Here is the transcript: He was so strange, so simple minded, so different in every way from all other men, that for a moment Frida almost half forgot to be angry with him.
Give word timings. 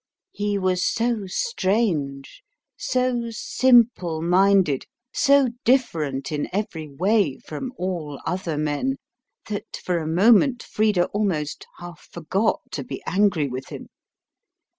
He 0.31 0.57
was 0.57 0.83
so 0.83 1.27
strange, 1.27 2.41
so 2.75 3.27
simple 3.29 4.19
minded, 4.19 4.87
so 5.13 5.49
different 5.63 6.31
in 6.31 6.49
every 6.51 6.87
way 6.89 7.37
from 7.37 7.71
all 7.77 8.19
other 8.25 8.57
men, 8.57 8.95
that 9.47 9.77
for 9.83 9.99
a 9.99 10.07
moment 10.07 10.63
Frida 10.63 11.05
almost 11.09 11.67
half 11.77 12.09
forgot 12.11 12.61
to 12.71 12.83
be 12.83 13.03
angry 13.05 13.47
with 13.47 13.69
him. 13.69 13.89